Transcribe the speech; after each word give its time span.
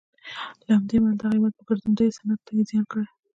له 0.65 0.71
همدې 0.77 0.95
امله 0.99 1.15
دغه 1.19 1.31
هېواد 1.37 1.53
په 1.57 1.63
ګرځندوی 1.69 2.15
صنعت 2.17 2.39
کې 2.45 2.65
زیان 2.69 2.85
کړی. 2.91 3.07